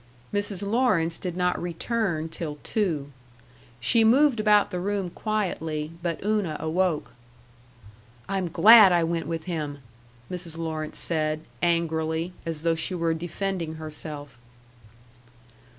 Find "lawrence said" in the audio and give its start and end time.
10.57-11.41